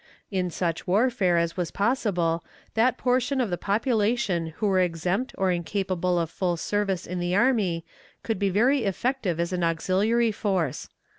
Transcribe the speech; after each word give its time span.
In 0.31 0.49
such 0.49 0.87
warfare 0.87 1.37
as 1.37 1.55
was 1.55 1.69
possible, 1.69 2.43
that 2.73 2.97
portion 2.97 3.39
of 3.39 3.51
the 3.51 3.55
population 3.59 4.47
who 4.57 4.65
were 4.65 4.79
exempt 4.79 5.31
or 5.37 5.51
incapable 5.51 6.17
of 6.19 6.31
full 6.31 6.57
service 6.57 7.05
in 7.05 7.19
the 7.19 7.35
army 7.35 7.85
could 8.23 8.39
be 8.39 8.49
very 8.49 8.83
effective 8.83 9.39
as 9.39 9.53
an 9.53 9.63
auxiliary 9.63 10.31
force. 10.31 10.89